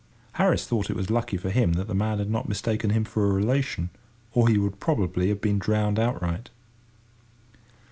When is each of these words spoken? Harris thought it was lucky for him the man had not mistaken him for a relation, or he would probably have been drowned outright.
Harris 0.31 0.65
thought 0.65 0.89
it 0.89 0.95
was 0.95 1.11
lucky 1.11 1.37
for 1.37 1.51
him 1.51 1.73
the 1.73 1.93
man 1.93 2.17
had 2.17 2.31
not 2.31 2.49
mistaken 2.49 2.89
him 2.89 3.03
for 3.03 3.23
a 3.23 3.31
relation, 3.31 3.91
or 4.33 4.47
he 4.47 4.57
would 4.57 4.79
probably 4.79 5.29
have 5.29 5.41
been 5.41 5.59
drowned 5.59 5.99
outright. 5.99 6.49